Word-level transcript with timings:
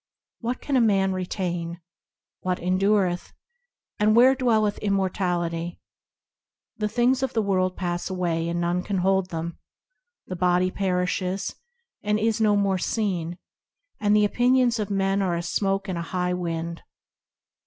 What 0.39 0.61
can 0.61 0.75
a 0.75 0.81
man 0.81 1.13
retain? 1.13 1.79
What 2.39 2.57
endureth? 2.59 3.33
And 3.99 4.15
where 4.15 4.33
dwelleth 4.33 4.79
immortality? 4.79 5.79
The 6.75 6.87
things 6.89 7.21
of 7.21 7.33
the 7.33 7.41
world 7.43 7.77
pass 7.77 8.09
away, 8.09 8.49
and 8.49 8.59
none 8.59 8.81
can 8.81 8.97
hold 8.97 9.29
them; 9.29 9.59
The 10.25 10.35
body 10.35 10.71
perishes, 10.71 11.53
and 12.01 12.17
is 12.17 12.41
no 12.41 12.55
more 12.55 12.79
seen; 12.79 13.37
And 13.99 14.15
the 14.15 14.25
opinions 14.25 14.79
of 14.79 14.89
men 14.89 15.21
are 15.21 15.35
as 15.35 15.47
smoke 15.49 15.87
in 15.87 15.97
a 15.97 16.01
high 16.01 16.33
wind. 16.33 16.81